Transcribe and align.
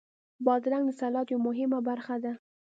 بادرنګ 0.45 0.83
د 0.87 0.91
سلاد 0.99 1.27
یوه 1.33 1.43
مهمه 1.47 1.79
برخه 1.87 2.15
ده. 2.23 2.33